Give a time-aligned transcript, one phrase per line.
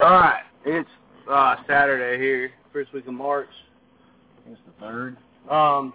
[0.00, 0.88] All right, it's
[1.30, 3.50] uh, Saturday here, first week of March.
[4.50, 5.16] It's the third.
[5.50, 5.92] Um,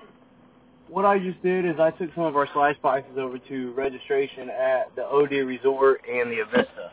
[0.87, 4.49] what I just did is I took some of our slice boxes over to registration
[4.49, 6.91] at the OD Resort and the Avista,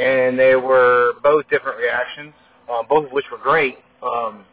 [0.00, 2.32] and they were both different reactions,
[2.72, 3.76] um, both of which were great.
[4.02, 4.44] Um,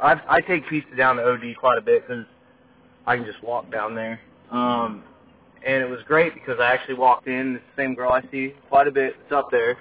[0.00, 2.26] I, I take pizza down to OD quite a bit because
[3.06, 4.20] I can just walk down there.
[4.52, 5.02] Um,
[5.66, 8.86] and it was great because I actually walked in, the same girl I see quite
[8.86, 9.78] a bit, it's up there,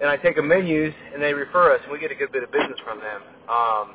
[0.00, 2.42] and I take them menus and they refer us and we get a good bit
[2.42, 3.22] of business from them.
[3.48, 3.94] Um,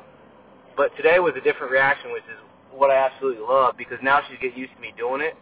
[0.76, 2.38] but today was a different reaction, which is
[2.72, 5.34] what I absolutely love because now she's getting used to me doing it.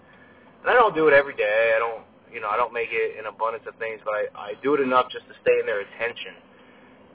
[0.62, 1.74] And I don't do it every day.
[1.76, 4.52] I don't, you know, I don't make it an abundance of things, but I, I
[4.62, 6.34] do it enough just to stay in their attention.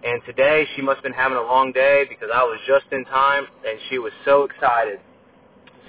[0.04, 3.06] And today she must have been having a long day because I was just in
[3.06, 5.00] time and she was so excited.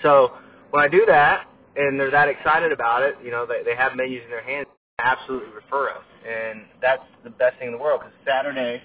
[0.03, 0.33] So
[0.70, 3.97] when I do that and they're that excited about it, you know, they, they have
[3.97, 6.05] menus in their hands, absolutely refer us.
[6.27, 8.83] And that's the best thing in the world because Saturday,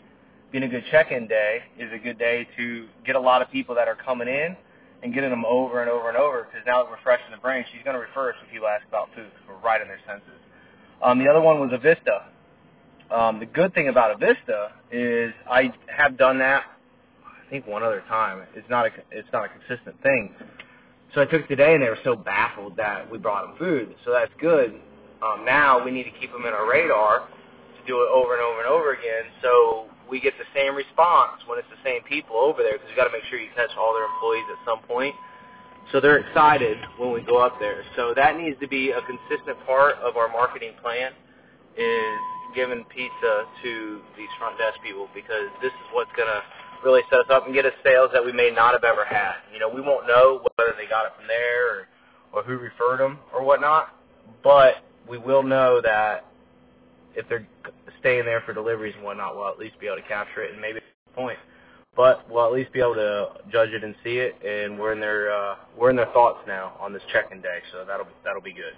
[0.52, 3.76] being a good check-in day, is a good day to get a lot of people
[3.76, 4.56] that are coming in
[5.02, 7.42] and getting them over and over and over because now that we're fresh in the
[7.42, 9.88] brain, she's going to refer us when people ask about food because we're right in
[9.88, 10.40] their senses.
[11.02, 12.24] Um, the other one was Avista.
[13.14, 16.64] Um, the good thing about Avista is I have done that.
[17.26, 18.42] I think one other time.
[18.56, 20.34] It's not a it's not a consistent thing.
[21.14, 23.96] So I took today, and they were so baffled that we brought them food.
[24.04, 24.80] So that's good.
[25.24, 28.44] Um, now we need to keep them in our radar to do it over and
[28.44, 29.32] over and over again.
[29.42, 32.96] So we get the same response when it's the same people over there because you
[32.96, 35.16] got to make sure you catch all their employees at some point.
[35.92, 37.84] So they're excited when we go up there.
[37.96, 41.12] So that needs to be a consistent part of our marketing plan
[41.78, 42.20] is
[42.56, 46.42] giving pizza to these front desk people because this is what's going to
[46.84, 49.40] really set us up and get us sales that we may not have ever had.
[49.52, 51.88] You know, we won't know whether they got it from there or,
[52.34, 53.96] or who referred them or whatnot,
[54.44, 56.26] but we will know that
[57.16, 57.48] if they're
[58.00, 60.62] staying there for deliveries and whatnot, we'll at least be able to capture it and
[60.62, 60.80] maybe
[61.16, 61.38] point.
[61.96, 65.00] But we'll at least be able to judge it and see it, and we're in
[65.00, 68.54] their uh, we're in their thoughts now on this check-in day, so that'll that'll be
[68.54, 68.74] good.